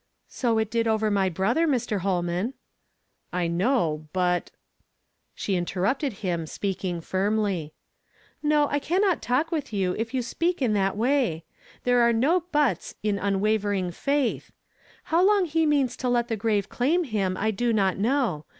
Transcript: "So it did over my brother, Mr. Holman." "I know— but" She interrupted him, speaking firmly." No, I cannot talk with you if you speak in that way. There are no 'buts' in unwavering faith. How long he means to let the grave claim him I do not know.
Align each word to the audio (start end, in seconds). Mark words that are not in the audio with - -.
"So 0.27 0.57
it 0.57 0.71
did 0.71 0.87
over 0.87 1.11
my 1.11 1.29
brother, 1.29 1.67
Mr. 1.67 1.99
Holman." 1.99 2.55
"I 3.31 3.45
know— 3.45 4.07
but" 4.13 4.49
She 5.35 5.55
interrupted 5.55 6.11
him, 6.25 6.47
speaking 6.47 7.01
firmly." 7.01 7.75
No, 8.41 8.67
I 8.69 8.79
cannot 8.79 9.21
talk 9.21 9.51
with 9.51 9.71
you 9.71 9.93
if 9.99 10.11
you 10.11 10.23
speak 10.23 10.59
in 10.59 10.73
that 10.73 10.97
way. 10.97 11.43
There 11.83 12.01
are 12.01 12.13
no 12.13 12.39
'buts' 12.51 12.95
in 13.03 13.19
unwavering 13.19 13.91
faith. 13.91 14.49
How 15.03 15.23
long 15.23 15.45
he 15.45 15.67
means 15.67 15.95
to 15.97 16.09
let 16.09 16.29
the 16.29 16.35
grave 16.35 16.67
claim 16.67 17.03
him 17.03 17.37
I 17.37 17.51
do 17.51 17.71
not 17.71 17.95
know. 17.99 18.45